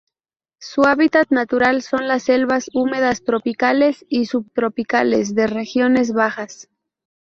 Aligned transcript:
Su 0.57 0.81
hábitat 0.85 1.29
natural 1.29 1.83
son 1.83 2.07
las 2.07 2.23
selvas 2.23 2.71
húmedas 2.73 3.23
tropicales 3.23 4.03
y 4.09 4.25
subtropicales 4.25 5.35
de 5.35 5.45
regiones 5.45 6.11
bajas. 6.11 6.69